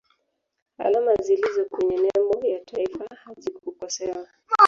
alama 0.77 1.15
zilizo 1.15 1.65
kwenye 1.65 1.97
nembo 1.97 2.45
ya 2.47 2.59
taifa 2.59 3.15
hazikukosewa 3.25 4.27